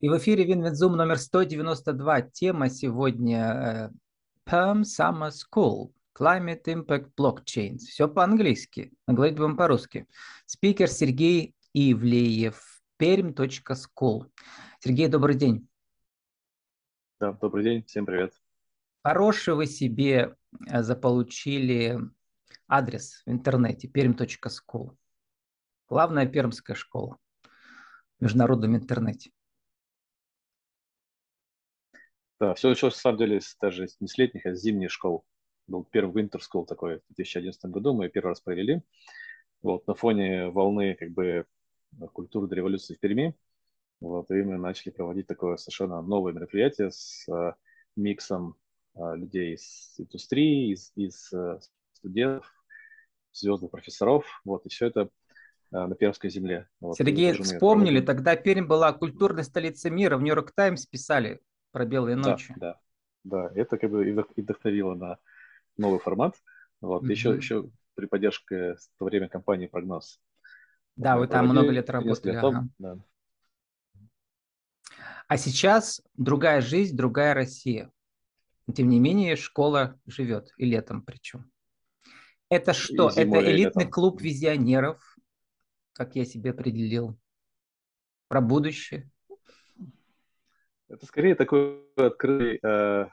И 0.00 0.08
в 0.08 0.18
эфире 0.18 0.44
Винвензум 0.44 0.96
номер 0.96 1.18
192. 1.18 2.20
Тема 2.22 2.68
сегодня 2.68 3.90
э, 4.46 4.50
Perm 4.50 4.82
Summer 4.82 5.30
School. 5.30 5.92
Climate 6.18 6.64
Impact 6.66 7.10
Blockchain. 7.18 7.78
Все 7.78 8.08
по-английски, 8.08 8.92
но 9.06 9.14
говорить 9.14 9.36
будем 9.36 9.56
по-русски. 9.56 10.06
Спикер 10.46 10.88
Сергей 10.88 11.54
Ивлеев, 11.72 12.82
perm.school. 13.00 14.30
Сергей, 14.78 15.08
добрый 15.08 15.34
день. 15.34 15.68
Да, 17.18 17.32
добрый 17.32 17.64
день, 17.64 17.84
всем 17.84 18.06
привет. 18.06 18.32
Хороший 19.02 19.54
вы 19.54 19.66
себе 19.66 20.36
э, 20.68 20.82
заполучили 20.82 21.98
адрес 22.68 23.22
в 23.26 23.30
интернете 23.30 23.88
perm.school. 23.88 24.96
Главная 25.88 26.26
пермская 26.26 26.76
школа 26.76 27.18
в 28.18 28.22
международном 28.22 28.76
интернете. 28.76 29.32
Да, 32.44 32.52
все 32.52 32.68
началось, 32.68 32.96
на 32.96 33.00
самом 33.00 33.18
деле, 33.18 33.40
даже 33.58 33.88
не 34.00 34.06
с 34.06 34.18
летних, 34.18 34.44
а 34.44 34.54
с 34.54 34.60
зимних 34.60 34.90
школ. 34.90 35.24
Был 35.66 35.82
первый 35.82 36.22
Winter 36.22 36.38
School 36.40 36.66
такой 36.66 36.98
в 36.98 37.14
2011 37.14 37.64
году, 37.70 37.94
мы 37.94 38.10
первый 38.10 38.28
раз 38.28 38.42
провели. 38.42 38.82
Вот, 39.62 39.86
на 39.86 39.94
фоне 39.94 40.50
волны 40.50 40.94
как 40.94 41.10
бы 41.12 41.46
культуры 42.12 42.46
до 42.46 42.56
революции 42.56 42.96
в 42.96 43.00
Перми. 43.00 43.34
Вот, 44.02 44.30
и 44.30 44.42
мы 44.42 44.58
начали 44.58 44.92
проводить 44.92 45.26
такое 45.26 45.56
совершенно 45.56 46.02
новое 46.02 46.34
мероприятие 46.34 46.90
с 46.90 47.26
а, 47.30 47.54
миксом 47.96 48.56
а, 48.94 49.14
людей 49.14 49.54
из 49.54 49.94
индустрии, 49.96 50.74
из, 50.74 50.92
из 50.96 51.32
а, 51.32 51.60
студентов, 51.94 52.52
звездных 53.32 53.70
профессоров. 53.70 54.26
Вот, 54.44 54.66
и 54.66 54.68
все 54.68 54.88
это 54.88 55.08
а, 55.72 55.86
на 55.86 55.94
Пермской 55.94 56.28
земле. 56.28 56.68
Вот, 56.78 56.98
Сергей, 56.98 57.32
вспомнили, 57.32 58.02
тогда 58.02 58.36
Пермь 58.36 58.66
была 58.66 58.92
культурной 58.92 59.44
столицей 59.44 59.90
мира, 59.90 60.18
в 60.18 60.20
Нью-Йорк 60.20 60.52
Таймс 60.52 60.84
писали 60.84 61.40
про 61.74 61.84
белые 61.84 62.14
ночи. 62.14 62.54
Да, 62.56 62.78
да, 63.24 63.48
да. 63.48 63.60
Это 63.60 63.76
как 63.76 63.90
бы 63.90 64.08
и 64.08 64.42
вдохновило 64.42 64.94
на 64.94 65.18
новый 65.76 65.98
формат. 65.98 66.36
Вот. 66.80 67.02
Mm-hmm. 67.02 67.10
Еще, 67.10 67.34
еще 67.34 67.70
при 67.96 68.06
поддержке 68.06 68.76
в 68.76 68.98
то 68.98 69.04
время 69.06 69.28
компании 69.28 69.66
«Прогноз». 69.66 70.20
Да, 70.94 71.18
вы 71.18 71.26
там 71.26 71.48
много 71.48 71.70
лет 71.70 71.90
работали. 71.90 72.36
Ага. 72.36 72.68
Да. 72.78 72.98
А 75.26 75.36
сейчас 75.36 76.00
другая 76.14 76.60
жизнь, 76.60 76.96
другая 76.96 77.34
Россия. 77.34 77.90
Тем 78.72 78.88
не 78.88 79.00
менее, 79.00 79.34
школа 79.34 79.98
живет, 80.06 80.52
и 80.56 80.66
летом 80.66 81.02
причем. 81.02 81.50
Это 82.50 82.72
что? 82.72 83.08
Это 83.10 83.50
элитный 83.50 83.90
клуб 83.90 84.20
визионеров, 84.20 85.02
как 85.92 86.14
я 86.14 86.24
себе 86.24 86.50
определил, 86.50 87.18
про 88.28 88.40
будущее. 88.40 89.10
Это 90.94 91.06
скорее 91.06 91.34
такой 91.34 91.82
открытый 91.96 92.60
э, 92.62 93.08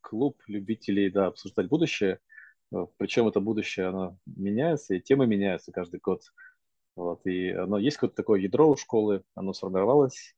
клуб 0.00 0.40
любителей 0.46 1.10
да, 1.10 1.26
обсуждать 1.26 1.66
будущее. 1.66 2.20
Э, 2.72 2.86
Причем 2.96 3.26
это 3.26 3.40
будущее, 3.40 3.86
оно 3.86 4.16
меняется, 4.24 4.94
и 4.94 5.00
темы 5.00 5.26
меняются 5.26 5.72
каждый 5.72 5.98
год. 5.98 6.22
Вот, 6.94 7.26
и 7.26 7.50
оно 7.50 7.78
есть 7.78 7.96
какое-то 7.96 8.14
такое 8.14 8.40
ядро 8.40 8.70
у 8.70 8.76
школы, 8.76 9.24
оно 9.34 9.52
сформировалось. 9.52 10.36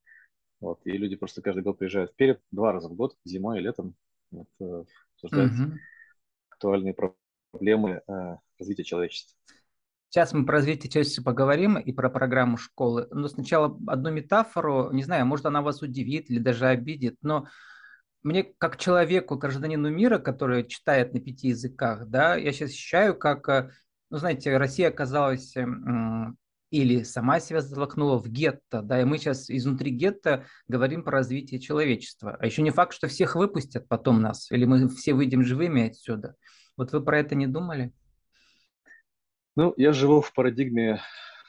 Вот, 0.61 0.81
и 0.85 0.93
люди 0.93 1.17
просто 1.17 1.43
каждый 1.43 1.63
год 1.63 1.79
приезжают 1.79 2.13
вперед, 2.13 2.41
два 2.51 2.73
раза 2.73 2.89
в 2.89 2.95
год, 2.95 3.15
зимой 3.27 3.59
и 3.59 3.63
летом, 3.63 3.95
вот, 4.31 4.49
э, 4.61 4.85
обсуждать 5.17 5.53
mm-hmm. 5.53 5.77
актуальные 6.49 6.97
проблемы 7.53 8.03
э, 8.09 8.37
развития 8.59 8.85
человечества. 8.85 9.37
Сейчас 10.11 10.33
мы 10.33 10.47
про 10.47 10.55
развитие 10.55 10.91
человечества 10.91 11.23
поговорим 11.23 11.77
и 11.77 11.92
про 11.92 12.09
программу 12.09 12.56
школы. 12.56 13.06
Но 13.11 13.28
сначала 13.28 13.78
одну 13.87 14.11
метафору, 14.11 14.91
не 14.91 15.03
знаю, 15.03 15.27
может 15.27 15.45
она 15.47 15.61
вас 15.61 15.83
удивит 15.83 16.31
или 16.31 16.39
даже 16.39 16.67
обидит, 16.67 17.17
но 17.20 17.47
мне 18.23 18.45
как 18.59 18.79
человеку, 18.79 19.36
гражданину 19.36 19.91
мира, 19.91 20.19
который 20.19 20.67
читает 20.67 21.13
на 21.13 21.20
пяти 21.20 21.48
языках, 21.48 22.07
да, 22.08 22.36
я 22.36 22.52
сейчас 22.52 22.70
ощущаю, 22.70 23.17
как, 23.17 23.48
э, 23.48 23.70
ну, 24.11 24.19
знаете, 24.19 24.57
Россия 24.57 24.89
оказалась 24.89 25.55
или 26.70 27.02
сама 27.02 27.40
себя 27.40 27.61
затолкнула 27.61 28.19
в 28.19 28.29
гетто, 28.29 28.83
да, 28.83 29.01
и 29.01 29.05
мы 29.05 29.19
сейчас 29.19 29.48
изнутри 29.48 29.90
гетто 29.90 30.45
говорим 30.67 31.02
про 31.02 31.13
развитие 31.13 31.61
человечества. 31.61 32.36
А 32.39 32.46
еще 32.46 32.63
не 32.63 32.70
факт, 32.70 32.92
что 32.92 33.08
всех 33.08 33.36
выпустят 33.36 33.89
потом 33.89 34.20
нас, 34.20 34.51
или 34.51 34.64
мы 34.64 34.89
все 34.89 35.14
выйдем 35.14 35.45
живыми 35.45 35.89
отсюда. 35.89 36.35
Вот 36.77 36.92
вы 36.92 37.02
про 37.02 37.20
это 37.20 37.35
не 37.35 37.46
думали? 37.46 37.92
Ну, 39.58 39.74
я 39.77 39.92
живу 39.92 40.20
в 40.20 40.33
парадигме 40.35 41.02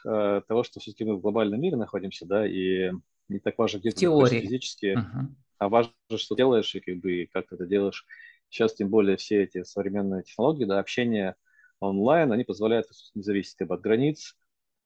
э, 0.04 0.40
того, 0.48 0.64
что 0.64 0.80
все-таки 0.80 1.04
мы 1.04 1.14
в 1.14 1.20
глобальном 1.20 1.60
мире 1.60 1.76
находимся, 1.76 2.26
да, 2.26 2.44
и 2.44 2.90
не 3.28 3.38
так 3.38 3.56
важно, 3.56 3.78
где 3.78 3.92
ты 3.92 4.04
находишься 4.06 4.40
физически, 4.40 4.98
uh-huh. 4.98 5.26
а 5.58 5.68
важно, 5.68 5.92
что 6.16 6.34
делаешь 6.34 6.74
и 6.74 6.80
как 6.80 6.96
бы 6.96 7.28
как 7.32 7.46
ты 7.46 7.54
это 7.54 7.66
делаешь. 7.66 8.04
Сейчас 8.48 8.74
тем 8.74 8.88
более 8.88 9.16
все 9.16 9.44
эти 9.44 9.62
современные 9.62 10.24
технологии, 10.24 10.64
да, 10.64 10.80
общение 10.80 11.36
онлайн, 11.78 12.32
они 12.32 12.42
позволяют 12.42 12.88
не 13.14 13.22
зависеть 13.22 13.54
как 13.54 13.68
бы, 13.68 13.76
от 13.76 13.80
границ, 13.80 14.34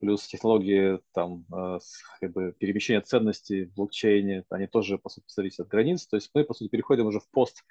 плюс 0.01 0.27
технологии 0.27 1.01
там 1.15 1.47
э, 1.51 1.79
как 2.21 2.31
бы 2.31 2.55
перемещения 2.59 3.01
ценностей 3.01 3.65
в 3.65 3.73
блокчейне, 3.73 4.45
они 4.51 4.67
тоже, 4.67 4.99
по 4.99 5.09
сути, 5.09 5.25
зависят 5.29 5.61
от 5.61 5.69
границ. 5.69 6.07
То 6.07 6.17
есть 6.17 6.29
мы, 6.35 6.45
по 6.45 6.53
сути, 6.53 6.69
переходим 6.69 7.07
уже 7.07 7.21
в 7.21 7.31
пост 7.31 7.65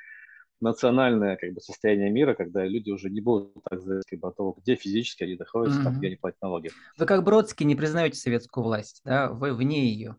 национальное 0.63 1.35
как 1.35 1.53
бы, 1.53 1.62
состояние 1.62 2.09
мира, 2.09 2.34
когда 2.34 2.66
люди 2.66 2.90
уже 2.90 3.09
не 3.09 3.22
будут 3.22 3.63
так 3.69 3.81
зависеть 3.81 4.09
как 4.09 4.19
бы, 4.19 4.28
от 4.29 4.38
того, 4.38 4.57
где 4.59 4.75
физически 4.75 5.24
они 5.24 5.35
находятся, 5.35 5.79
mm-hmm. 5.79 5.84
там, 5.84 5.97
где 5.97 6.07
они 6.07 6.16
платят 6.16 6.41
налоги. 6.41 6.72
Вы 6.97 7.06
как 7.06 7.24
Бродский 7.24 7.66
не 7.66 7.75
признаете 7.75 8.18
советскую 8.18 8.63
власть, 8.63 9.02
да? 9.03 9.29
Вы 9.29 9.53
вне 9.53 9.85
ее. 9.85 10.16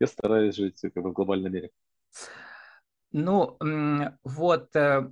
Я 0.00 0.06
стараюсь 0.06 0.56
жить 0.56 0.80
как 0.80 1.02
бы, 1.02 1.10
в 1.10 1.12
глобальном 1.12 1.52
мире. 1.52 1.70
Ну, 3.12 3.56
вот 4.24 4.74
э, 4.76 5.10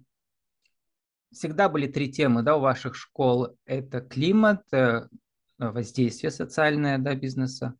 всегда 1.32 1.68
были 1.68 1.86
три 1.86 2.10
темы 2.12 2.42
да, 2.42 2.56
у 2.56 2.60
ваших 2.60 2.94
школ. 2.96 3.56
Это 3.64 4.00
климат, 4.00 4.62
э, 4.72 5.08
воздействие 5.58 6.30
социальное 6.30 6.98
да, 6.98 7.14
бизнеса, 7.14 7.74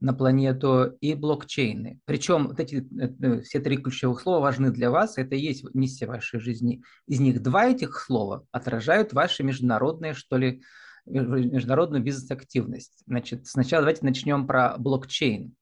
на 0.00 0.14
планету 0.14 0.96
и 1.00 1.14
блокчейны. 1.14 2.00
Причем 2.06 2.48
вот 2.48 2.58
эти 2.58 2.86
э, 2.98 3.42
все 3.42 3.60
три 3.60 3.76
ключевых 3.76 4.20
слова 4.20 4.40
важны 4.40 4.70
для 4.70 4.90
вас, 4.90 5.18
это 5.18 5.34
и 5.34 5.40
есть 5.40 5.64
миссия 5.74 6.06
вашей 6.06 6.40
жизни. 6.40 6.82
Из 7.06 7.20
них 7.20 7.42
два 7.42 7.66
этих 7.66 8.00
слова 8.00 8.44
отражают 8.50 9.12
ваши 9.12 9.42
международные, 9.42 10.14
что 10.14 10.36
ли, 10.38 10.62
международную 11.06 12.02
бизнес-активность. 12.02 13.02
Значит, 13.06 13.46
сначала 13.46 13.82
давайте 13.82 14.04
начнем 14.04 14.46
про 14.46 14.76
блокчейн. 14.78 15.54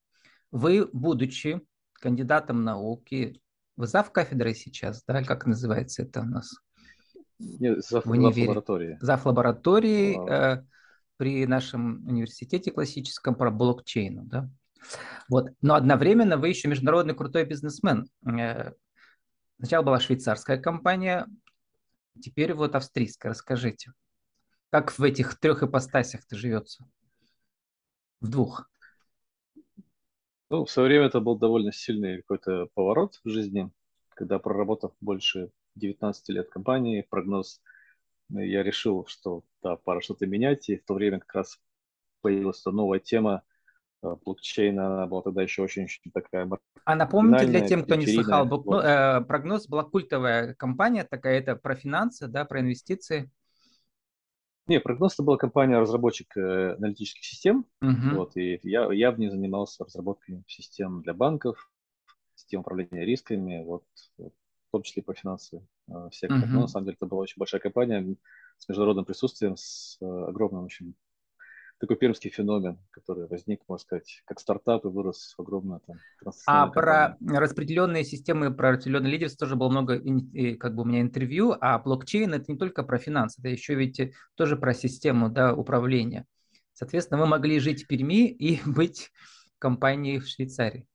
Вы, 0.51 0.89
будучи 0.93 1.61
кандидатом 1.95 2.65
науки, 2.65 3.41
вы 3.77 3.87
зав 3.87 4.11
кафедрой 4.13 4.55
сейчас, 4.55 5.05
да, 5.07 5.23
как 5.23 5.47
называется 5.47 6.03
это 6.03 6.21
у 6.21 6.25
нас? 6.25 6.55
Нет, 7.39 7.85
зав, 7.85 8.05
в 8.05 8.11
универе. 8.11 8.35
зав 8.35 8.49
лаборатории. 8.49 8.99
Зав 9.01 9.27
лаборатории. 9.27 10.31
Э, 10.31 10.65
при 11.19 11.47
нашем 11.47 12.07
университете 12.07 12.71
классическом 12.71 13.35
про 13.35 13.51
блокчейну, 13.51 14.23
да. 14.25 14.49
Вот. 15.29 15.51
Но 15.61 15.75
одновременно 15.75 16.39
вы 16.39 16.49
еще 16.49 16.69
международный 16.69 17.15
крутой 17.15 17.45
бизнесмен. 17.45 18.07
Э, 18.25 18.73
сначала 19.59 19.83
была 19.83 20.01
швейцарская 20.01 20.57
компания, 20.57 21.27
теперь 22.23 22.55
вот 22.55 22.75
австрийская. 22.75 23.33
Расскажите, 23.33 23.93
как 24.71 24.97
в 24.97 25.03
этих 25.03 25.39
трех 25.39 25.63
ипостасях-то 25.63 26.37
живется? 26.37 26.89
В 28.21 28.31
двух. 28.31 28.71
Ну, 30.51 30.65
в 30.65 30.71
свое 30.71 30.89
время 30.89 31.07
это 31.07 31.21
был 31.21 31.37
довольно 31.37 31.73
сильный 31.73 32.19
какой-то 32.19 32.69
поворот 32.75 33.21
в 33.23 33.29
жизни, 33.29 33.71
когда 34.11 34.39
проработав 34.39 34.93
больше 35.01 35.51
19 35.75 36.29
лет 36.31 36.49
компании, 36.49 37.07
прогноз– 37.11 37.61
я 38.31 38.63
решил, 38.63 39.07
что 39.07 39.43
да, 39.63 39.77
пора 39.77 40.01
что-то 40.01 40.27
менять, 40.27 40.69
и 40.69 40.77
в 40.77 40.85
то 40.85 40.95
время 40.95 41.21
как 41.21 41.35
раз 41.35 41.59
появилась 42.21 42.65
новая 42.65 42.99
тема 42.99 43.43
э, 44.03 44.15
блокчейна, 44.25 44.87
она 44.87 45.07
была 45.07 45.23
тогда 45.23 45.43
еще 45.43 45.63
очень-очень 45.63 46.11
такая... 46.13 46.49
А 46.85 46.95
напомните 46.95 47.47
для 47.47 47.67
тем, 47.67 47.85
кто 47.85 47.95
не 47.95 48.07
слыхал, 48.07 48.47
вот. 48.47 48.67
ну, 48.67 48.79
э, 48.79 49.21
прогноз 49.23 49.69
была 49.69 49.85
культовая 49.85 50.55
компания 50.55 51.05
такая, 51.05 51.39
это 51.39 51.57
про 51.57 51.75
финансы, 51.75 52.29
да, 52.29 52.45
про 52.45 52.61
инвестиции? 52.61 53.31
Не, 54.67 54.81
прогноз 54.81 55.15
это 55.15 55.23
была 55.23 55.39
компания-разработчик 55.39 56.37
э, 56.37 56.75
аналитических 56.75 57.25
систем, 57.25 57.65
uh-huh. 57.83 58.15
вот, 58.15 58.37
и 58.37 58.61
я, 58.63 58.93
я 58.93 59.11
в 59.13 59.19
ней 59.19 59.31
занимался 59.31 59.85
разработкой 59.85 60.45
систем 60.47 61.01
для 61.03 61.15
банков, 61.15 61.71
систем 62.35 62.61
управления 62.61 63.07
рисками, 63.07 63.65
вот, 63.65 63.85
вот 64.19 64.35
в 64.69 64.71
том 64.73 64.83
числе 64.83 65.03
по 65.03 65.15
финансовым 65.15 65.67
э, 65.89 66.09
сектору. 66.13 66.43
Uh-huh. 66.43 66.51
Но 66.51 66.61
на 66.63 66.69
самом 66.69 66.87
деле 66.87 66.97
это 67.01 67.07
была 67.07 67.23
очень 67.23 67.39
большая 67.39 67.61
компания 67.61 68.17
с 68.59 68.69
международным 68.69 69.05
присутствием, 69.05 69.57
с 69.57 69.99
э, 70.01 70.05
огромным 70.05 70.65
очень 70.65 70.95
такой 71.79 71.97
пермский 71.97 72.31
феномен, 72.31 72.79
который 72.91 73.29
возник, 73.29 73.61
можно 73.69 73.83
сказать, 73.83 74.23
как 74.25 74.41
стартап 74.41 74.85
и 74.85 74.89
вырос 74.89 75.35
в 75.37 75.41
огромное 75.41 75.81
там. 75.87 75.97
А 76.47 76.67
про 76.67 77.17
распределенные 77.21 78.05
системы, 78.05 78.53
про 78.53 78.73
распределенное 78.73 79.11
лидерство 79.11 79.47
тоже 79.47 79.57
было 79.57 79.71
много 79.71 79.99
как 80.57 80.75
бы 80.75 80.83
у 80.83 80.85
меня 80.85 81.01
интервью, 81.01 81.55
а 81.61 81.79
блокчейн 81.79 82.35
это 82.35 82.51
не 82.51 82.59
только 82.59 82.83
про 82.83 82.99
финансы, 82.99 83.41
это 83.41 83.49
еще 83.49 83.75
ведь 83.75 84.01
тоже 84.35 84.57
про 84.57 84.75
систему 84.75 85.31
да, 85.31 85.55
управления. 85.55 86.27
Соответственно, 86.73 87.21
вы 87.21 87.27
могли 87.27 87.59
жить 87.61 87.85
в 87.85 87.87
Перми 87.87 88.29
и 88.29 88.61
быть 88.69 89.11
компании 89.59 90.19
в 90.19 90.27
Швейцарии? 90.27 90.87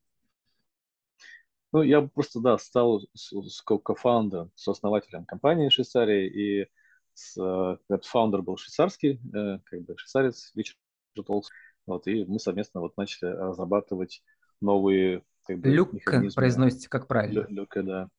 Ну, 1.74 1.82
я 1.82 2.02
просто, 2.02 2.40
да, 2.40 2.58
стал 2.60 3.02
с 3.16 3.62
кофаундером, 3.62 4.52
основателем 4.66 5.26
компании 5.26 5.70
в 5.70 5.74
Швейцарии, 5.74 6.28
и 6.28 6.68
с, 7.16 7.36
э, 7.38 7.78
этот 7.90 8.06
фаундер 8.06 8.44
был 8.44 8.58
швейцарский, 8.58 9.20
э, 9.34 9.60
как 9.64 9.82
бы 9.82 9.98
швейцарец, 9.98 10.52
Ричард 10.54 10.78
Толкс, 11.26 11.50
вот, 11.88 12.08
и 12.08 12.26
мы 12.26 12.40
совместно 12.40 12.80
вот 12.80 12.96
начали 12.96 13.30
разрабатывать 13.30 14.24
новые 14.62 15.24
как 15.46 15.60
бы, 15.60 15.70
Люк 15.70 15.92
произносите 16.36 16.90
как 16.90 17.08
правильно? 17.08 17.46
Люка, 17.50 17.84
да. 17.84 18.10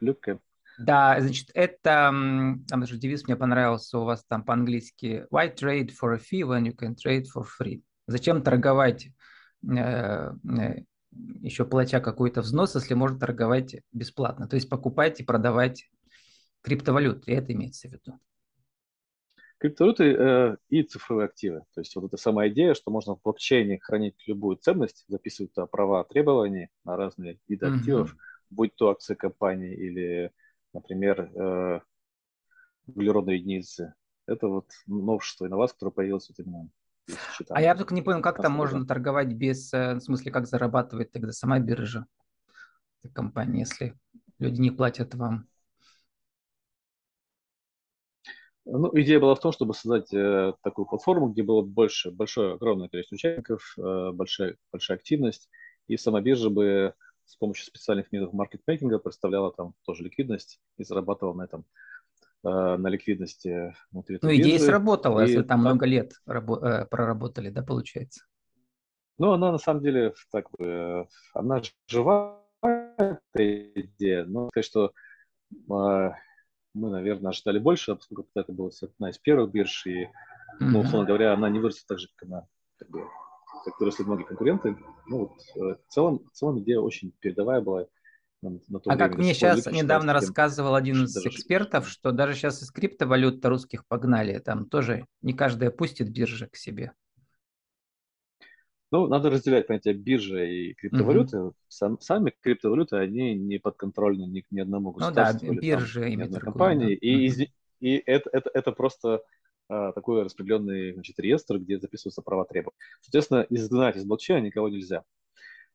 Люка. 0.00 0.40
Да, 0.78 1.20
значит, 1.20 1.50
это, 1.54 1.82
там 1.82 2.64
даже 2.68 2.98
девиз 2.98 3.26
мне 3.26 3.36
понравился 3.36 3.98
у 3.98 4.04
вас 4.04 4.24
там 4.24 4.42
по-английски. 4.42 5.26
Why 5.30 5.54
trade 5.54 5.90
for 5.90 6.14
a 6.14 6.18
fee 6.18 6.42
when 6.42 6.64
you 6.64 6.74
can 6.74 6.94
trade 6.94 7.24
for 7.24 7.44
free? 7.44 7.82
Зачем 8.06 8.42
торговать, 8.42 9.08
э, 9.66 9.74
э, 9.74 10.84
еще 11.40 11.64
платя 11.64 12.00
какой-то 12.00 12.42
взнос, 12.42 12.74
если 12.74 12.94
можно 12.94 13.18
торговать 13.18 13.76
бесплатно? 13.92 14.48
То 14.48 14.56
есть 14.56 14.68
покупать 14.68 15.20
и 15.20 15.24
продавать 15.24 15.88
криптовалюты, 16.62 17.32
это 17.32 17.52
имеется 17.52 17.88
в 17.88 17.92
виду. 17.92 18.18
Криптовалюты 19.58 20.04
э, 20.04 20.56
и 20.68 20.82
цифровые 20.82 21.26
активы. 21.26 21.62
То 21.74 21.80
есть 21.80 21.94
вот 21.96 22.04
эта 22.04 22.16
самая 22.16 22.50
идея, 22.50 22.74
что 22.74 22.90
можно 22.90 23.16
в 23.16 23.22
блокчейне 23.22 23.78
хранить 23.80 24.16
любую 24.26 24.56
ценность, 24.56 25.04
записывать 25.08 25.54
туда 25.54 25.66
права, 25.66 26.04
требования 26.04 26.68
на 26.84 26.96
разные 26.96 27.38
виды 27.48 27.66
mm-hmm. 27.66 27.76
активов, 27.78 28.16
будь 28.50 28.74
то 28.74 28.90
акции 28.90 29.14
компании 29.14 29.74
или 29.74 30.32
например, 30.76 31.30
э, 31.34 31.80
углеродные 32.86 33.38
единицы. 33.38 33.94
Это 34.26 34.48
вот 34.48 34.70
новшество 34.86 35.46
инновация, 35.46 35.74
которое 35.74 35.92
появилось 35.92 36.28
вот 36.28 36.38
именно 36.38 36.68
а 37.50 37.60
я 37.60 37.74
только 37.74 37.94
не 37.94 38.02
понял, 38.02 38.22
как 38.22 38.40
там 38.40 38.52
можно 38.52 38.86
торговать 38.86 39.28
без, 39.28 39.72
э, 39.72 39.94
в 39.94 40.00
смысле, 40.00 40.32
как 40.32 40.46
зарабатывает 40.46 41.12
тогда 41.12 41.32
сама 41.32 41.58
биржа, 41.58 42.06
компания, 43.12 43.60
если 43.60 43.94
люди 44.38 44.60
не 44.60 44.70
платят 44.70 45.14
вам? 45.14 45.48
Ну, 48.64 48.90
идея 49.00 49.20
была 49.20 49.36
в 49.36 49.40
том, 49.40 49.52
чтобы 49.52 49.74
создать 49.74 50.12
э, 50.12 50.52
такую 50.62 50.86
платформу, 50.86 51.28
где 51.28 51.44
было 51.44 51.62
больше, 51.62 52.10
большое, 52.10 52.54
огромное 52.54 52.88
количество 52.88 53.14
участников, 53.14 53.74
э, 53.78 54.10
большая, 54.12 54.56
большая 54.72 54.96
активность, 54.96 55.48
и 55.86 55.96
сама 55.96 56.20
биржа 56.20 56.50
бы 56.50 56.92
с 57.26 57.36
помощью 57.36 57.66
специальных 57.66 58.10
методов 58.10 58.34
маркетмейкинга 58.34 58.98
представляла 58.98 59.52
там 59.52 59.74
тоже 59.84 60.02
ликвидность 60.02 60.60
и 60.78 60.84
зарабатывала 60.84 61.34
на 61.34 61.42
этом. 61.42 61.60
э, 61.60 61.95
на 62.50 62.88
ликвидности 62.88 63.74
внутри 63.90 64.18
Ну, 64.22 64.34
идея 64.34 64.58
сработала, 64.58 65.20
и, 65.20 65.28
если 65.28 65.42
там 65.42 65.62
да, 65.62 65.70
много 65.70 65.86
лет 65.86 66.12
рабо- 66.26 66.62
э, 66.64 66.86
проработали, 66.86 67.50
да, 67.50 67.62
получается? 67.62 68.24
Ну, 69.18 69.32
она 69.32 69.52
на 69.52 69.58
самом 69.58 69.82
деле, 69.82 70.12
так 70.30 70.50
бы, 70.50 71.08
она 71.34 71.62
жива, 71.88 72.42
эта 72.62 73.20
идея, 73.80 74.24
но 74.24 74.48
сказать, 74.48 74.66
что 74.66 74.92
э, 75.52 76.10
мы, 76.74 76.90
наверное, 76.90 77.30
ожидали 77.30 77.58
больше, 77.58 77.96
поскольку 77.96 78.26
это 78.34 78.52
была 78.52 78.70
одна 78.82 79.10
из 79.10 79.18
первых 79.18 79.50
бирж, 79.50 79.86
и, 79.86 80.08
ну, 80.60 80.80
условно 80.80 81.06
говоря, 81.06 81.32
она 81.32 81.48
не 81.48 81.58
вырастет 81.58 81.86
так 81.86 81.98
же, 81.98 82.08
как 82.16 82.28
она 82.28 82.46
как 82.78 82.90
бы, 82.90 83.04
как 83.64 83.80
выросли 83.80 84.04
многие 84.04 84.24
конкуренты. 84.24 84.76
Ну, 85.06 85.18
вот, 85.18 85.32
э, 85.56 85.76
в, 85.76 85.92
целом, 85.92 86.20
в 86.26 86.30
целом 86.32 86.58
идея 86.60 86.80
очень 86.80 87.12
передовая 87.20 87.60
была. 87.60 87.86
На, 88.42 88.50
на 88.50 88.80
а 88.84 88.96
как 88.96 89.16
мне 89.16 89.34
сейчас 89.34 89.66
недавно 89.66 90.12
рассказывал 90.12 90.74
один 90.74 91.04
из 91.04 91.16
экспертов, 91.16 91.88
что 91.88 92.12
даже 92.12 92.34
сейчас 92.34 92.62
из 92.62 92.70
криптовалют 92.70 93.44
русских 93.44 93.86
погнали, 93.86 94.38
там 94.38 94.68
тоже 94.68 95.06
не 95.22 95.32
каждая 95.32 95.70
пустит 95.70 96.10
биржа 96.10 96.46
к 96.46 96.56
себе. 96.56 96.92
Ну, 98.92 99.08
надо 99.08 99.30
разделять 99.30 99.66
понятие 99.66 99.94
биржи 99.94 100.48
и 100.48 100.74
криптовалюты. 100.74 101.38
Угу. 101.38 101.54
Сам, 101.68 102.00
сами 102.00 102.32
криптовалюты, 102.40 102.96
они 102.96 103.34
не 103.34 103.58
подконтрольны 103.58 104.26
ни, 104.26 104.44
ни 104.50 104.60
одному 104.60 104.92
государству. 104.92 105.48
Ну 105.48 105.54
да, 105.54 105.60
биржи 105.60 106.02
там, 106.02 106.10
ни 106.10 106.22
одной 106.22 106.40
компании. 106.40 106.94
Да. 106.94 106.98
И, 107.00 107.30
угу. 107.30 107.50
и, 107.80 107.94
и 107.94 108.02
это, 108.06 108.30
это, 108.32 108.50
это 108.54 108.72
просто 108.72 109.22
а, 109.68 109.92
такой 109.92 110.22
распределенный 110.22 110.92
значит, 110.92 111.18
реестр, 111.18 111.58
где 111.58 111.78
записываются 111.78 112.22
права 112.22 112.44
требования. 112.44 112.78
Соответственно, 113.00 113.44
изгнать 113.50 113.96
из 113.96 114.04
блокчейна 114.04 114.44
никого 114.46 114.68
нельзя. 114.68 115.02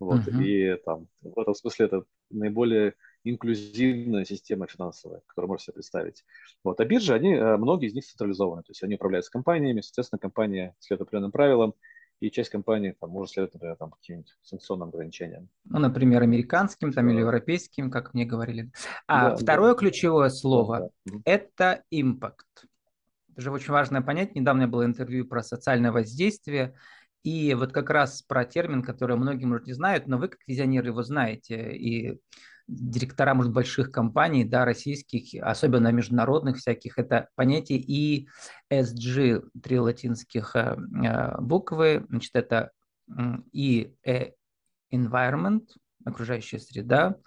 Вот, 0.01 0.21
uh-huh. 0.21 0.43
И 0.43 0.75
там, 0.83 1.07
в 1.21 1.39
этом 1.39 1.53
смысле 1.53 1.85
это 1.85 2.03
наиболее 2.31 2.95
инклюзивная 3.23 4.25
система 4.25 4.65
финансовая, 4.65 5.21
которую 5.27 5.49
можно 5.49 5.63
себе 5.63 5.75
представить. 5.75 6.25
Вот. 6.63 6.79
А 6.79 6.85
биржи, 6.85 7.13
они, 7.13 7.35
э, 7.35 7.57
многие 7.57 7.87
из 7.87 7.93
них 7.93 8.03
централизованы, 8.03 8.63
то 8.63 8.71
есть 8.71 8.81
они 8.81 8.95
управляются 8.95 9.31
компаниями, 9.31 9.81
соответственно, 9.81 10.17
компания 10.17 10.75
следует 10.79 11.07
определенным 11.07 11.31
правилам, 11.31 11.75
и 12.19 12.31
часть 12.31 12.49
компаний 12.49 12.95
там, 12.99 13.11
может 13.11 13.33
следовать, 13.33 13.53
например, 13.53 13.75
там, 13.75 13.91
каким-нибудь 13.91 14.35
санкционным 14.41 14.89
ограничениям. 14.89 15.49
Ну, 15.65 15.77
например, 15.77 16.23
американским 16.23 16.91
там, 16.91 17.05
да. 17.05 17.13
или 17.13 17.19
европейским, 17.19 17.91
как 17.91 18.15
мне 18.15 18.25
говорили. 18.25 18.71
А 19.05 19.29
да, 19.29 19.35
второе 19.35 19.73
да. 19.73 19.77
ключевое 19.77 20.29
слово 20.29 20.91
да, 21.05 21.13
да.– 21.13 21.19
это 21.25 21.83
импакт. 21.91 22.47
Это 23.33 23.41
же 23.41 23.51
очень 23.51 23.71
важное 23.71 24.01
понять. 24.01 24.33
Недавно 24.33 24.67
было 24.67 24.83
интервью 24.83 25.25
про 25.25 25.43
социальное 25.43 25.91
воздействие. 25.91 26.75
И 27.23 27.53
вот 27.53 27.71
как 27.71 27.89
раз 27.89 28.23
про 28.23 28.45
термин, 28.45 28.81
который 28.81 29.15
многие, 29.15 29.45
может, 29.45 29.67
не 29.67 29.73
знают, 29.73 30.07
но 30.07 30.17
вы, 30.17 30.29
как 30.29 30.39
визионер, 30.47 30.85
его 30.85 31.03
знаете. 31.03 31.71
И 31.75 32.19
директора, 32.67 33.33
может, 33.33 33.51
больших 33.51 33.91
компаний, 33.91 34.43
да, 34.43 34.65
российских, 34.65 35.41
особенно 35.41 35.91
международных 35.91 36.57
всяких, 36.57 36.97
это 36.97 37.27
понятие 37.35 37.79
ESG, 38.71 39.43
три 39.61 39.79
латинских 39.79 40.55
э, 40.55 40.77
э, 41.03 41.41
буквы. 41.41 42.05
Значит, 42.09 42.31
это 42.35 42.71
E– 43.51 43.91
environment, 44.93 45.67
окружающая 46.05 46.59
среда, 46.59 47.17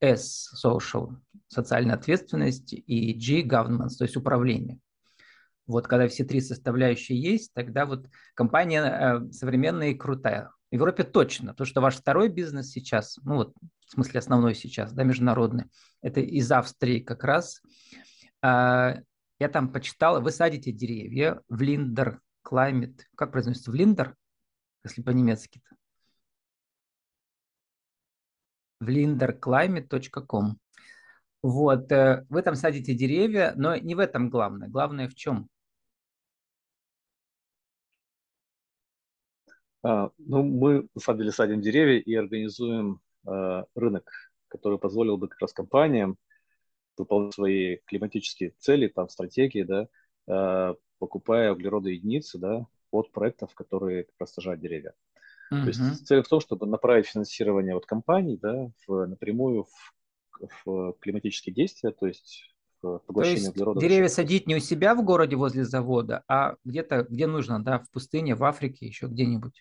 S– 0.00 0.52
social, 0.64 1.16
социальная 1.48 1.96
ответственность, 1.96 2.72
и 2.72 3.12
G– 3.12 3.42
governance, 3.46 3.96
то 3.98 4.04
есть 4.04 4.16
управление. 4.16 4.78
Вот 5.66 5.86
когда 5.86 6.08
все 6.08 6.24
три 6.24 6.40
составляющие 6.40 7.20
есть, 7.20 7.52
тогда 7.54 7.86
вот 7.86 8.08
компания 8.34 8.82
э, 8.82 9.32
современная 9.32 9.90
и 9.90 9.94
крутая. 9.94 10.50
В 10.70 10.74
Европе 10.74 11.04
точно, 11.04 11.50
потому 11.50 11.66
что 11.66 11.80
ваш 11.80 11.96
второй 11.96 12.28
бизнес 12.28 12.70
сейчас, 12.70 13.18
ну 13.24 13.36
вот 13.36 13.54
в 13.86 13.90
смысле 13.90 14.20
основной 14.20 14.54
сейчас, 14.54 14.92
да, 14.92 15.04
международный, 15.04 15.66
это 16.00 16.20
из 16.20 16.50
Австрии 16.50 17.00
как 17.00 17.24
раз. 17.24 17.60
Э, 18.42 19.02
я 19.38 19.48
там 19.48 19.72
почитал, 19.72 20.20
вы 20.20 20.30
садите 20.30 20.72
деревья 20.72 21.40
в 21.48 21.60
Линдер 21.62 22.20
Climate, 22.46 23.00
как 23.16 23.32
произносится, 23.32 23.70
в 23.70 23.74
Линдер, 23.74 24.16
если 24.84 25.02
по-немецки-то? 25.02 25.76
в 28.82 28.88
linderclimate.com. 28.88 30.58
Вот, 31.42 31.90
э, 31.92 32.24
вы 32.28 32.42
там 32.42 32.54
садите 32.54 32.94
деревья, 32.94 33.52
но 33.56 33.76
не 33.76 33.94
в 33.94 33.98
этом 33.98 34.28
главное. 34.28 34.68
Главное 34.68 35.08
в 35.08 35.14
чем? 35.14 35.48
Ну, 39.82 40.42
мы, 40.42 40.88
на 40.94 41.00
самом 41.00 41.18
деле, 41.18 41.32
садим 41.32 41.60
деревья 41.60 41.98
и 41.98 42.14
организуем 42.14 43.00
а, 43.26 43.64
рынок, 43.74 44.10
который 44.48 44.78
позволил 44.78 45.16
бы 45.16 45.28
как 45.28 45.40
раз 45.40 45.52
компаниям 45.52 46.16
выполнять 46.96 47.34
свои 47.34 47.78
климатические 47.86 48.52
цели, 48.58 48.88
там, 48.88 49.08
стратегии, 49.08 49.62
да, 49.62 49.88
а, 50.28 50.74
покупая 50.98 51.52
углеродные 51.52 51.96
единицы, 51.96 52.38
да, 52.38 52.66
от 52.90 53.10
проектов, 53.12 53.54
которые 53.54 54.04
как 54.04 54.14
раз 54.20 54.32
сажают 54.34 54.60
деревья. 54.60 54.94
Uh-huh. 55.52 55.62
То 55.62 55.68
есть 55.68 56.06
цель 56.06 56.22
в 56.22 56.28
том, 56.28 56.40
чтобы 56.40 56.66
направить 56.66 57.06
финансирование 57.06 57.74
от 57.74 57.86
компаний, 57.86 58.38
да, 58.40 58.70
в, 58.86 59.06
напрямую 59.06 59.64
в, 59.64 60.48
в 60.64 60.92
климатические 61.00 61.54
действия, 61.54 61.92
то 61.92 62.06
есть 62.06 62.54
поглощение 62.80 63.36
То 63.36 63.44
есть 63.44 63.48
углерода. 63.48 63.80
Деревья 63.80 64.08
садить 64.08 64.46
не 64.46 64.56
у 64.56 64.58
себя 64.58 64.94
в 64.94 65.04
городе 65.04 65.36
возле 65.36 65.64
завода, 65.64 66.24
а 66.28 66.56
где-то, 66.64 67.06
где 67.08 67.26
нужно, 67.26 67.62
да, 67.62 67.78
в 67.78 67.90
пустыне, 67.90 68.34
в 68.34 68.44
Африке, 68.44 68.86
еще 68.86 69.06
где-нибудь. 69.06 69.60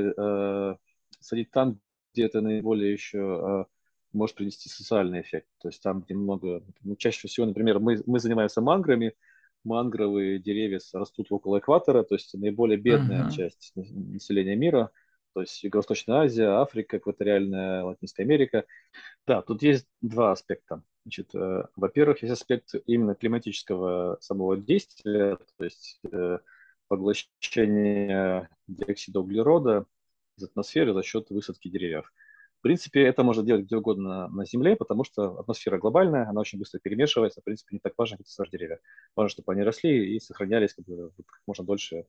Э, 0.00 0.76
садить 1.20 1.50
там, 1.50 1.80
где 2.12 2.26
это 2.26 2.40
наиболее 2.40 2.92
еще 2.92 3.18
э, 3.18 3.64
может 4.12 4.36
принести 4.36 4.68
социальный 4.68 5.20
эффект. 5.20 5.48
То 5.60 5.68
есть 5.68 5.82
там, 5.82 6.00
где 6.00 6.14
много... 6.14 6.62
Ну, 6.82 6.96
чаще 6.96 7.28
всего, 7.28 7.46
например, 7.46 7.78
мы, 7.78 8.02
мы 8.06 8.18
занимаемся 8.18 8.60
манграми, 8.60 9.14
мангровые 9.64 10.38
деревья 10.38 10.80
растут 10.92 11.26
около 11.30 11.58
экватора, 11.58 12.02
то 12.02 12.14
есть 12.14 12.32
наиболее 12.34 12.78
бедная 12.78 13.26
uh-huh. 13.26 13.32
часть 13.32 13.72
населения 13.74 14.54
мира, 14.54 14.90
то 15.34 15.40
есть 15.40 15.62
Юго-Восточная 15.64 16.20
Азия, 16.20 16.60
Африка, 16.60 16.96
экваториальная 16.96 17.82
Латинская 17.82 18.22
Америка. 18.22 18.64
Да, 19.26 19.42
тут 19.42 19.62
есть 19.62 19.86
два 20.00 20.32
аспекта. 20.32 20.82
Значит, 21.04 21.34
э, 21.34 21.64
во-первых, 21.76 22.22
есть 22.22 22.32
аспект 22.32 22.74
именно 22.86 23.14
климатического 23.14 24.18
самого 24.20 24.56
действия, 24.56 25.36
то 25.58 25.64
есть 25.64 26.00
э, 26.10 26.38
поглощение 26.88 28.48
диоксида 28.66 29.20
углерода 29.20 29.86
из 30.36 30.44
атмосферы 30.44 30.92
за 30.92 31.02
счет 31.02 31.30
высадки 31.30 31.68
деревьев. 31.68 32.12
В 32.58 32.62
принципе, 32.62 33.02
это 33.02 33.22
можно 33.22 33.42
делать 33.42 33.64
где 33.64 33.76
угодно 33.76 34.28
на 34.28 34.44
Земле, 34.44 34.76
потому 34.76 35.04
что 35.04 35.38
атмосфера 35.38 35.78
глобальная, 35.78 36.28
она 36.28 36.40
очень 36.40 36.58
быстро 36.58 36.80
перемешивается. 36.80 37.40
В 37.40 37.44
принципе, 37.44 37.76
не 37.76 37.80
так 37.80 37.92
важно, 37.96 38.16
как 38.16 38.26
сажать 38.26 38.52
деревья. 38.52 38.80
Важно, 39.14 39.28
чтобы 39.30 39.52
они 39.52 39.62
росли 39.62 40.16
и 40.16 40.20
сохранялись 40.20 40.74
как, 40.74 40.84
бы, 40.84 41.12
как 41.16 41.40
можно 41.46 41.64
дольше, 41.64 42.06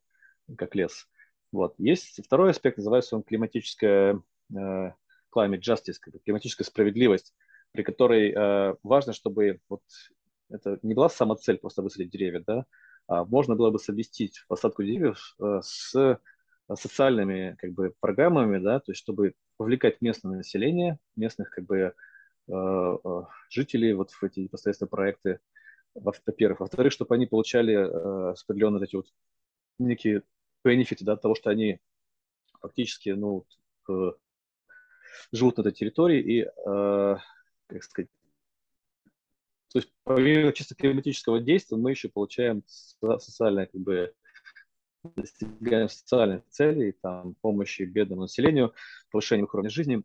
как 0.58 0.74
лес. 0.74 1.08
Вот. 1.52 1.76
Есть 1.78 2.24
второй 2.24 2.52
аспект, 2.52 2.78
называется 2.78 3.16
он 3.16 3.24
климатическая 3.24 4.22
э, 4.52 4.92
climate 5.36 5.62
justice, 5.62 5.98
климатическая 6.26 6.66
справедливость, 6.66 7.34
при 7.72 7.84
которой 7.84 8.32
э, 8.32 8.76
важно, 8.84 9.14
чтобы 9.14 9.60
вот 9.70 9.82
это 10.50 10.80
не 10.82 10.94
была 10.94 11.10
сама 11.10 11.36
цель 11.36 11.58
просто 11.58 11.82
высадить 11.82 12.10
деревья, 12.10 12.44
да, 12.46 12.66
можно 13.08 13.56
было 13.56 13.72
бы 13.72 13.80
совместить 13.80 14.44
посадку 14.48 14.84
деревьев 14.84 15.36
э, 15.40 15.60
с 15.64 16.20
социальными 16.76 17.56
как 17.60 17.72
бы 17.72 17.94
программами, 18.00 18.60
да, 18.60 18.80
то 18.80 18.92
есть 18.92 19.00
чтобы 19.00 19.34
вовлекать 19.58 20.02
местное 20.02 20.38
население, 20.38 21.00
местных 21.16 21.50
как 21.50 21.66
бы 21.66 21.78
э, 21.78 21.92
э, 22.52 23.22
жителей 23.50 23.94
вот 23.94 24.12
в 24.12 24.24
эти 24.24 24.42
непосредственно 24.42 24.90
проекты, 24.90 25.40
во-первых. 25.94 26.60
Во-вторых, 26.60 26.94
чтобы 26.94 27.16
они 27.16 27.26
получали 27.26 27.74
э, 27.74 28.34
определенные 28.46 28.84
эти 28.84 28.96
вот 28.96 29.08
некие 29.80 30.24
бенефиты, 30.64 31.06
да, 31.06 31.14
от 31.14 31.22
того, 31.22 31.36
что 31.36 31.50
они 31.50 31.80
фактически, 32.60 33.10
ну, 33.10 33.46
э, 33.90 34.12
живут 35.32 35.58
на 35.58 35.62
этой 35.62 35.74
территории 35.74 36.22
и, 36.22 36.42
э, 36.44 37.18
как 37.68 37.84
сказать, 37.84 38.10
то 39.70 39.80
есть 39.80 39.92
помимо 40.04 40.54
чисто 40.54 40.76
климатического 40.76 41.40
действия 41.40 41.78
мы 41.78 41.92
еще 41.92 42.10
получаем 42.10 42.64
социальное 42.68 43.66
как 43.66 43.82
бы 43.82 44.14
достигаем 45.16 45.90
социальных 45.90 46.44
целей, 46.50 46.94
там, 47.02 47.36
помощи 47.36 47.84
бедному 47.84 48.24
населению, 48.24 48.74
повышение 49.12 49.48
уровня 49.52 49.70
жизни, 49.70 50.04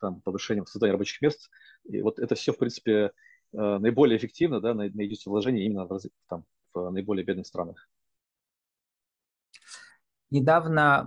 там, 0.00 0.20
повышение 0.22 0.64
создания 0.66 0.92
рабочих 0.92 1.20
мест. 1.22 1.50
И 1.84 2.00
вот 2.02 2.18
это 2.18 2.34
все, 2.34 2.52
в 2.52 2.58
принципе, 2.58 2.92
э, 2.92 3.08
наиболее 3.52 4.16
эффективно, 4.16 4.60
да, 4.60 4.74
найдется 4.74 5.30
вложение 5.30 5.64
именно 5.64 5.86
в, 5.86 6.00
там, 6.28 6.44
в 6.74 6.90
наиболее 6.90 7.24
бедных 7.24 7.46
странах. 7.46 7.88
Недавно 10.30 11.06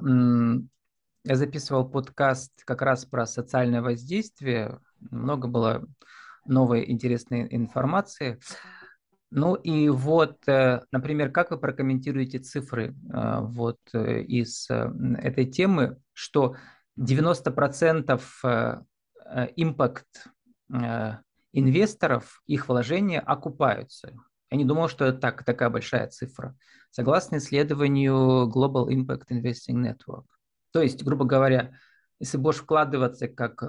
я 1.24 1.36
записывал 1.36 1.90
подкаст 1.90 2.64
как 2.64 2.84
раз 2.84 3.06
про 3.06 3.26
социальное 3.26 3.82
воздействие. 3.82 4.80
Много 5.00 5.48
было 5.48 5.88
новой 6.46 6.90
интересной 6.90 7.48
информации. 7.52 8.40
Ну 9.32 9.56
и 9.56 9.90
вот, 9.90 10.48
э, 10.48 10.82
например, 10.92 11.32
как 11.32 11.52
вы 11.52 11.58
прокомментируете 11.58 12.40
цифры 12.40 12.96
э, 13.14 13.40
вот 13.42 13.80
э, 13.94 14.22
из 14.22 14.70
этой 14.70 15.46
темы, 15.46 15.98
что 16.14 16.56
90% 16.98 18.86
импакт 19.58 20.28
инвесторов, 21.52 22.42
их 22.46 22.70
вложения 22.70 23.20
окупаются. 23.20 24.14
Я 24.52 24.58
не 24.58 24.64
думал, 24.66 24.88
что 24.88 25.06
это 25.06 25.18
так, 25.18 25.44
такая 25.44 25.70
большая 25.70 26.08
цифра. 26.08 26.56
Согласно 26.92 27.38
исследованию 27.38 28.48
Global 28.48 28.88
Impact 28.88 29.26
Investing 29.32 29.84
Network. 29.84 30.26
То 30.72 30.82
есть, 30.82 31.04
грубо 31.04 31.26
говоря, 31.26 31.74
если 32.20 32.38
будешь 32.38 32.60
вкладываться 32.60 33.28
как 33.28 33.62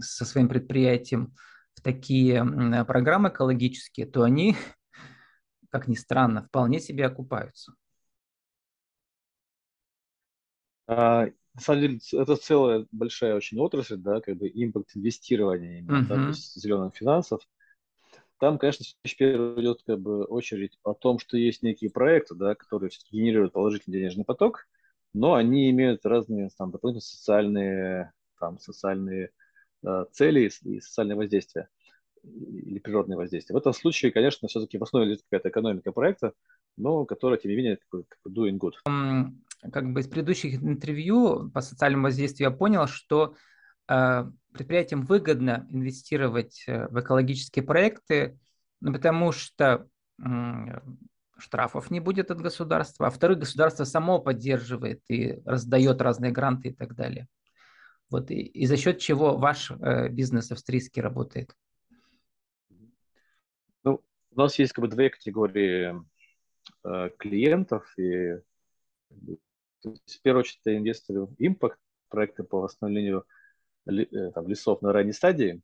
со 0.00 0.24
своим 0.24 0.48
предприятием 0.48 1.34
такие 1.82 2.44
программы 2.86 3.28
экологические, 3.28 4.06
то 4.06 4.22
они, 4.22 4.56
как 5.70 5.88
ни 5.88 5.94
странно, 5.94 6.44
вполне 6.44 6.80
себе 6.80 7.06
окупаются. 7.06 7.74
А, 10.86 11.26
на 11.54 11.60
самом 11.60 11.80
деле, 11.80 11.98
это 12.12 12.36
целая 12.36 12.86
большая 12.92 13.36
очень 13.36 13.58
отрасль, 13.58 13.96
да, 13.96 14.20
как 14.20 14.36
бы 14.36 14.48
импакт 14.48 14.96
инвестирования, 14.96 15.78
именно, 15.78 16.02
uh-huh. 16.02 16.08
да, 16.08 16.14
то 16.14 16.28
есть 16.28 16.60
зеленых 16.60 16.94
финансов. 16.94 17.42
Там, 18.38 18.58
конечно, 18.58 18.84
в 18.84 19.16
первую 19.16 19.60
идет 19.60 19.82
как 19.86 20.00
бы 20.00 20.24
очередь 20.24 20.76
о 20.82 20.94
том, 20.94 21.20
что 21.20 21.36
есть 21.36 21.62
некие 21.62 21.90
проекты, 21.90 22.34
да, 22.34 22.54
которые 22.56 22.90
генерируют 23.12 23.52
положительный 23.52 23.98
денежный 23.98 24.24
поток, 24.24 24.66
но 25.14 25.34
они 25.34 25.70
имеют 25.70 26.04
разные 26.04 26.50
там, 26.58 26.72
дополнительные 26.72 27.02
социальные, 27.02 28.12
там, 28.40 28.58
социальные 28.58 29.30
Э, 29.84 30.04
целей 30.12 30.50
и 30.62 30.80
социальное 30.80 31.16
воздействие 31.16 31.68
или 32.22 32.78
природное 32.78 33.16
воздействие. 33.16 33.56
В 33.56 33.60
этом 33.60 33.72
случае, 33.72 34.12
конечно, 34.12 34.46
все-таки 34.46 34.78
в 34.78 34.82
основе 34.84 35.06
лежит 35.06 35.22
какая-то 35.28 35.48
экономика 35.48 35.90
проекта, 35.90 36.34
но 36.76 37.04
которая, 37.04 37.38
тем 37.38 37.50
не 37.50 37.56
менее, 37.56 37.78
doing 38.28 38.58
good. 38.58 38.74
Как 39.72 39.92
бы 39.92 40.00
из 40.00 40.06
предыдущих 40.06 40.62
интервью 40.62 41.50
по 41.50 41.60
социальному 41.60 42.04
воздействию 42.04 42.50
я 42.50 42.56
понял, 42.56 42.86
что 42.86 43.34
э, 43.88 44.24
предприятиям 44.52 45.02
выгодно 45.02 45.66
инвестировать 45.70 46.62
э, 46.68 46.86
в 46.88 47.00
экологические 47.00 47.64
проекты, 47.64 48.38
ну, 48.80 48.92
потому 48.92 49.32
что 49.32 49.88
э, 50.20 50.24
штрафов 51.38 51.90
не 51.90 51.98
будет 51.98 52.30
от 52.30 52.40
государства, 52.40 53.08
а 53.08 53.10
вторых 53.10 53.40
государство 53.40 53.82
само 53.82 54.20
поддерживает 54.20 55.00
и 55.08 55.40
раздает 55.44 56.00
разные 56.00 56.30
гранты 56.30 56.68
и 56.68 56.72
так 56.72 56.94
далее. 56.94 57.26
Вот 58.12 58.30
и, 58.30 58.42
и 58.42 58.66
за 58.66 58.76
счет 58.76 58.98
чего 58.98 59.38
ваш 59.38 59.70
э, 59.70 60.08
бизнес 60.10 60.52
австрийский 60.52 61.00
работает? 61.00 61.56
Ну, 63.84 64.02
у 64.32 64.38
нас 64.38 64.58
есть 64.58 64.74
как 64.74 64.82
бы 64.82 64.88
две 64.88 65.08
категории 65.08 65.94
э, 66.84 67.10
клиентов. 67.16 67.90
И, 67.98 68.34
в 69.80 70.20
первую 70.22 70.40
очередь, 70.40 70.60
это 70.60 70.76
инвесторы 70.76 71.26
импакт, 71.38 71.78
проекты 72.10 72.44
по 72.44 72.60
восстановлению 72.60 73.24
ли, 73.86 74.04
э, 74.04 74.30
там, 74.32 74.46
лесов 74.46 74.82
на 74.82 74.92
ранней 74.92 75.14
стадии 75.14 75.62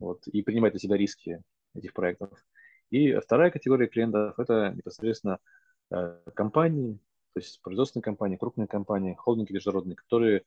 вот, 0.00 0.26
и 0.26 0.42
принимать 0.42 0.72
на 0.72 0.80
себя 0.80 0.96
риски 0.96 1.40
этих 1.76 1.92
проектов. 1.92 2.30
И 2.90 3.14
вторая 3.14 3.52
категория 3.52 3.86
клиентов– 3.86 4.36
это 4.40 4.72
непосредственно 4.76 5.38
э, 5.92 6.18
компании, 6.34 6.98
то 7.32 7.38
есть 7.38 7.62
производственные 7.62 8.02
компании, 8.02 8.36
крупные 8.36 8.66
компании, 8.66 9.14
холдинги 9.14 9.52
международные, 9.52 9.94
которые 9.94 10.42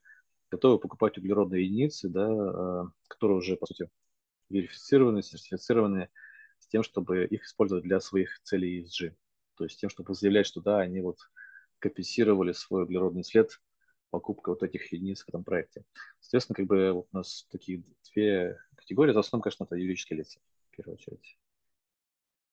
готовы 0.50 0.78
покупать 0.78 1.18
углеродные 1.18 1.64
единицы, 1.64 2.08
да, 2.08 2.26
а, 2.28 2.86
которые 3.08 3.38
уже, 3.38 3.56
по 3.56 3.66
сути, 3.66 3.88
верифицированы, 4.50 5.22
сертифицированы 5.22 6.08
с 6.58 6.66
тем, 6.68 6.82
чтобы 6.82 7.24
их 7.24 7.44
использовать 7.44 7.84
для 7.84 8.00
своих 8.00 8.40
целей 8.42 8.82
ESG. 8.82 9.14
То 9.56 9.64
есть 9.64 9.80
тем, 9.80 9.90
чтобы 9.90 10.14
заявлять, 10.14 10.46
что 10.46 10.60
да, 10.60 10.80
они 10.80 11.00
вот 11.00 11.18
компенсировали 11.78 12.52
свой 12.52 12.84
углеродный 12.84 13.24
след 13.24 13.60
покупкой 14.10 14.54
вот 14.54 14.62
этих 14.62 14.92
единиц 14.92 15.24
в 15.24 15.28
этом 15.28 15.44
проекте. 15.44 15.84
Соответственно, 16.20 16.56
как 16.56 16.66
бы 16.66 16.92
вот 16.92 17.08
у 17.12 17.16
нас 17.16 17.46
такие 17.50 17.82
две 18.12 18.58
категории. 18.76 19.12
В 19.12 19.18
основном, 19.18 19.42
конечно, 19.42 19.64
это 19.64 19.76
юридические 19.76 20.18
лица, 20.18 20.38
в 20.70 20.76
первую 20.76 20.94
очередь. 20.94 21.38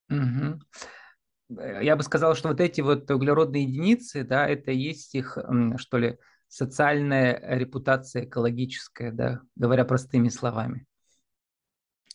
Угу. 0.09 1.61
Я 1.81 1.95
бы 1.95 2.03
сказал, 2.03 2.35
что 2.35 2.49
вот 2.49 2.59
эти 2.59 2.81
вот 2.81 3.09
углеродные 3.11 3.63
единицы, 3.63 4.23
да, 4.23 4.47
это 4.47 4.71
есть 4.71 5.13
их, 5.15 5.37
что 5.77 5.97
ли, 5.97 6.17
социальная 6.51 7.41
репутация 7.57 8.25
экологическая, 8.25 9.11
да, 9.11 9.41
говоря 9.55 9.85
простыми 9.85 10.27
словами. 10.27 10.85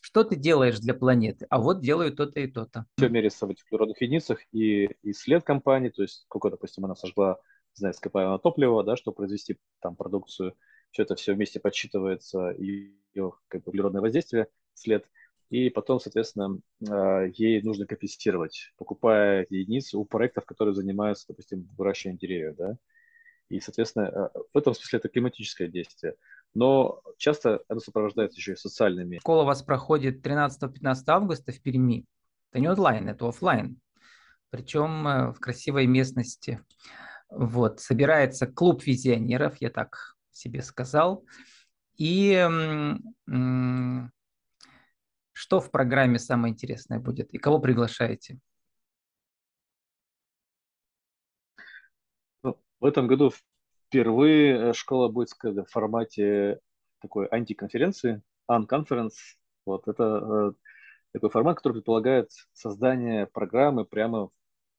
Что 0.02 0.24
ты 0.24 0.36
делаешь 0.36 0.78
для 0.78 0.92
планеты? 0.92 1.46
А 1.48 1.58
вот 1.58 1.80
делаю 1.80 2.14
то-то 2.14 2.38
и 2.40 2.46
то-то. 2.46 2.84
Все 2.98 3.08
меряется 3.08 3.46
в 3.46 3.50
этих 3.50 3.64
природных 3.66 4.00
единицах 4.02 4.40
и, 4.52 4.90
и 5.02 5.12
след 5.14 5.42
компании, 5.42 5.88
то 5.88 6.02
есть 6.02 6.24
сколько, 6.24 6.50
допустим, 6.50 6.84
она 6.84 6.94
сожгла, 6.94 7.38
не 7.76 7.80
знаю, 7.80 7.94
ископаемого 7.94 8.38
топлива, 8.38 8.84
да, 8.84 8.96
чтобы 8.96 9.16
произвести 9.16 9.58
там 9.80 9.96
продукцию, 9.96 10.54
все 10.90 11.04
это 11.04 11.14
все 11.14 11.32
вместе 11.32 11.58
подсчитывается, 11.58 12.50
ее 12.58 13.32
как 13.48 13.64
бы, 13.64 13.70
углеродное 13.70 14.02
воздействие, 14.02 14.48
след, 14.74 15.08
и 15.48 15.70
потом, 15.70 15.98
соответственно, 15.98 16.58
а, 16.90 17.24
ей 17.24 17.62
нужно 17.62 17.86
компенсировать, 17.86 18.72
покупая 18.76 19.46
единицы 19.48 19.96
у 19.96 20.04
проектов, 20.04 20.44
которые 20.44 20.74
занимаются, 20.74 21.24
допустим, 21.26 21.68
выращиванием 21.78 22.18
деревьев, 22.18 22.56
да, 22.56 22.76
и, 23.48 23.60
соответственно, 23.60 24.04
э, 24.34 24.38
в 24.52 24.58
этом 24.58 24.74
смысле 24.74 24.98
это 24.98 25.08
климатическое 25.08 25.68
действие. 25.68 26.14
Но 26.54 27.02
часто 27.18 27.62
оно 27.68 27.80
сопровождается 27.80 28.38
еще 28.38 28.52
и 28.52 28.56
социальными. 28.56 29.18
Школа 29.18 29.42
у 29.42 29.46
вас 29.46 29.62
проходит 29.62 30.26
13-15 30.26 31.02
августа 31.06 31.52
в 31.52 31.60
Перми. 31.62 32.06
Это 32.50 32.60
не 32.60 32.68
онлайн, 32.68 33.08
это 33.08 33.28
офлайн. 33.28 33.78
Причем 34.50 35.06
э, 35.06 35.32
в 35.32 35.38
красивой 35.38 35.86
местности. 35.86 36.60
Вот. 37.28 37.80
Собирается 37.80 38.46
клуб 38.46 38.84
визионеров, 38.84 39.56
я 39.60 39.70
так 39.70 40.16
себе 40.30 40.62
сказал. 40.62 41.24
И 41.96 42.46
что 45.32 45.60
в 45.60 45.70
программе 45.70 46.18
самое 46.18 46.52
интересное 46.52 46.98
будет? 46.98 47.32
И 47.34 47.38
кого 47.38 47.58
приглашаете? 47.58 48.38
В 52.86 52.88
этом 52.88 53.08
году 53.08 53.32
впервые 53.88 54.70
э, 54.70 54.72
школа 54.72 55.08
будет 55.08 55.28
сказать, 55.28 55.66
в 55.66 55.72
формате 55.72 56.60
такой 57.00 57.26
антиконференции, 57.26 58.22
unconference. 58.48 59.14
Вот 59.64 59.88
это 59.88 60.04
э, 60.04 60.52
такой 61.12 61.30
формат, 61.30 61.56
который 61.56 61.72
предполагает 61.72 62.30
создание 62.52 63.26
программы 63.26 63.86
прямо 63.86 64.28
в 64.28 64.32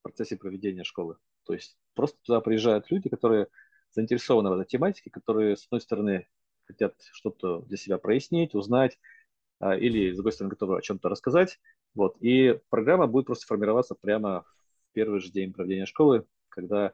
процессе 0.03 0.37
проведения 0.37 0.85
школы. 0.85 1.17
То 1.45 1.51
есть 1.51 1.77
просто 1.95 2.17
туда 2.23 2.39
приезжают 2.39 2.89
люди, 2.89 3.09
которые 3.09 3.47
заинтересованы 3.91 4.51
в 4.51 4.53
этой 4.53 4.69
тематике, 4.69 5.09
которые, 5.09 5.57
с 5.57 5.65
одной 5.65 5.81
стороны, 5.81 6.29
хотят 6.63 6.95
что-то 7.11 7.63
для 7.63 7.75
себя 7.75 7.97
прояснить, 7.97 8.55
узнать, 8.55 8.97
а, 9.59 9.75
или, 9.75 10.13
с 10.13 10.15
другой 10.15 10.31
стороны, 10.31 10.51
готовы 10.51 10.77
о 10.77 10.81
чем-то 10.81 11.09
рассказать. 11.09 11.59
Вот. 11.93 12.15
И 12.21 12.57
программа 12.69 13.07
будет 13.07 13.25
просто 13.25 13.47
формироваться 13.47 13.95
прямо 13.95 14.43
в 14.43 14.93
первый 14.93 15.19
же 15.19 15.29
день 15.29 15.51
проведения 15.51 15.85
школы, 15.85 16.25
когда 16.47 16.93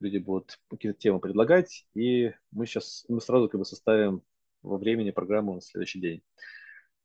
люди 0.00 0.18
будут 0.18 0.58
какие-то 0.68 0.98
темы 0.98 1.20
предлагать, 1.20 1.86
и 1.94 2.32
мы 2.50 2.66
сейчас, 2.66 3.04
мы 3.08 3.20
сразу 3.20 3.48
как 3.48 3.58
бы 3.58 3.64
составим 3.64 4.22
во 4.62 4.78
времени 4.78 5.10
программу 5.10 5.54
на 5.54 5.60
следующий 5.60 6.00
день. 6.00 6.22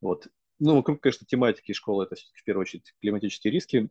Вот. 0.01 0.27
Ну, 0.59 0.75
вокруг, 0.75 1.01
конечно, 1.01 1.27
тематики 1.27 1.73
школы 1.73 2.05
это 2.05 2.15
в 2.15 2.43
первую 2.43 2.61
очередь 2.61 2.93
климатические 3.01 3.51
риски, 3.51 3.89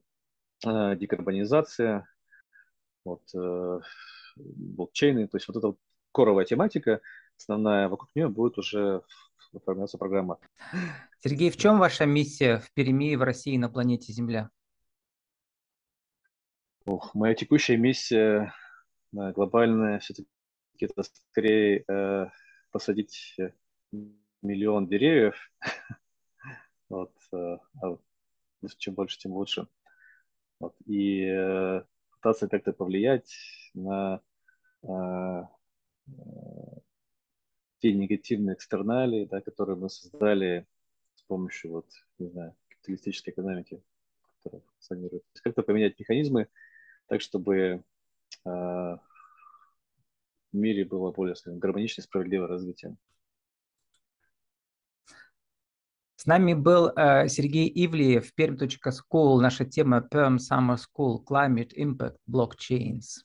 э, 0.66 0.96
декарбонизация, 0.96 2.08
вот, 3.04 3.22
э, 3.34 3.80
блокчейны, 4.36 5.28
то 5.28 5.36
есть 5.36 5.46
вот 5.48 5.56
эта 5.56 5.66
вот 5.68 5.78
коровая 6.12 6.46
тематика, 6.46 7.00
основная, 7.36 7.88
вокруг 7.88 8.10
нее 8.14 8.28
будет 8.28 8.58
уже 8.58 9.02
формироваться 9.64 9.98
программа. 9.98 10.38
Сергей, 11.20 11.50
в 11.50 11.56
чем 11.56 11.78
ваша 11.78 12.06
миссия 12.06 12.58
в 12.58 12.72
Перми, 12.72 13.14
в 13.16 13.22
России, 13.22 13.56
на 13.56 13.68
планете 13.68 14.12
Земля? 14.12 14.50
Ох, 16.86 17.14
моя 17.14 17.34
текущая 17.34 17.76
миссия 17.76 18.52
глобальная 19.14 19.98
все-таки 20.00 20.28
это 20.80 21.02
скорее 21.02 21.84
э, 21.88 22.26
посадить 22.70 23.36
миллион 24.42 24.86
деревьев. 24.86 25.36
вот, 26.88 27.12
э, 27.32 27.58
а 27.82 27.96
чем 28.78 28.94
больше, 28.94 29.18
тем 29.18 29.32
лучше. 29.32 29.66
Вот, 30.60 30.74
и 30.86 31.24
э, 31.24 31.82
пытаться 32.10 32.48
как-то 32.48 32.72
повлиять 32.72 33.34
на 33.74 34.20
э, 34.82 35.42
те 37.80 37.92
негативные 37.92 38.54
экстерналии, 38.54 39.26
да, 39.26 39.40
которые 39.40 39.76
мы 39.76 39.90
создали 39.90 40.66
с 41.14 41.22
помощью 41.22 41.72
вот, 41.72 41.86
не 42.18 42.28
знаю, 42.28 42.54
капиталистической 42.68 43.30
экономики, 43.30 43.82
которая 44.38 44.62
функционирует. 44.62 45.24
Как-то 45.42 45.62
поменять 45.62 45.98
механизмы 45.98 46.48
так, 47.06 47.20
чтобы 47.20 47.82
в 48.44 49.00
мире 50.52 50.84
было 50.84 51.12
более 51.12 51.36
скажем, 51.36 51.58
гармоничное 51.58 52.04
справедливое 52.04 52.48
развитие. 52.48 52.96
С 56.16 56.26
нами 56.26 56.54
был 56.54 56.90
э, 56.96 57.28
Сергей 57.28 57.70
Ивлиев, 57.84 58.32
perm.school, 58.34 59.40
наша 59.40 59.66
тема 59.66 60.08
Perm 60.10 60.38
Summer 60.38 60.78
School, 60.78 61.22
Climate 61.22 61.72
Impact 61.76 62.16
Blockchains. 62.26 63.24